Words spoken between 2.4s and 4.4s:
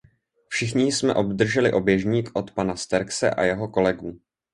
pana Sterckxe a jeho kolegů.